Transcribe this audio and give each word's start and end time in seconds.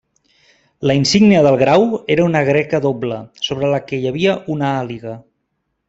La 0.91 0.95
insígnia 0.99 1.41
del 1.47 1.59
grau 1.63 1.85
era 2.17 2.27
una 2.31 2.43
greca 2.49 2.81
doble, 2.87 3.21
sobre 3.49 3.73
la 3.75 3.85
que 3.91 4.01
hi 4.01 4.13
havia 4.15 4.39
una 4.57 4.77
àliga. 4.83 5.19